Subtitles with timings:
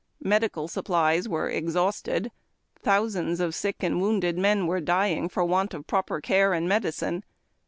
[0.23, 2.31] Medical supplies were exhausted.
[2.81, 7.23] Thousands of sick and wounded men were dying for want of proper care and medicine.